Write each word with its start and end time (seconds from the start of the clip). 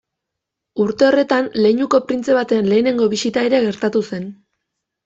Urte 0.85 1.07
horretan, 1.09 1.51
leinuko 1.65 2.01
printze 2.09 2.39
baten 2.41 2.73
lehenengo 2.73 3.13
bisita 3.17 3.47
ere 3.53 3.65
gertatu 3.71 4.07
zen. 4.13 4.29